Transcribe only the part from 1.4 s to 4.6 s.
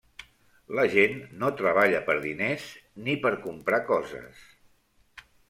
no treballa per diners ni per comprar coses.